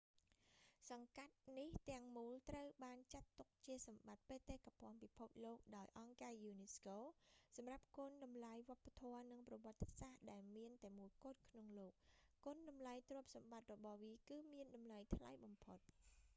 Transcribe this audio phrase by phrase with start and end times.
[0.89, 6.97] សង្កាត់នេះទាំងមូលត្រូវបានចាត់ទុក្ខជាសម្បត្តិបេតិកភ័ណ្ឌពិភពលោកដោយអង្គការយូនីស្កូ
[7.55, 11.93] សម្រាប់គុណតម្លៃវប្បធម៌និងប្រវត្តិសាស្រ្តដែលមានតែមួយគត់ក្នុងលោក
[12.45, 15.79] គុណតម្លៃទ្រព្យសម្បត្តិរបស់វាគឺមានតម្លៃថ្លៃបំផុត